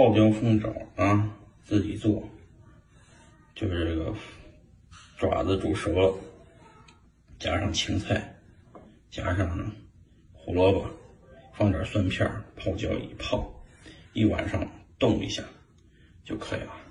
[0.00, 1.30] 泡椒凤爪啊
[1.62, 2.26] 自己做
[3.54, 4.14] 就是这个
[5.18, 6.14] 爪子煮熟了
[7.38, 8.34] 加上青菜
[9.10, 9.70] 加上
[10.32, 10.86] 胡萝卜
[11.52, 12.26] 放点蒜片
[12.56, 13.62] 泡椒一泡
[14.14, 14.66] 一晚上
[14.98, 15.42] 冻一下
[16.24, 16.89] 就可以了。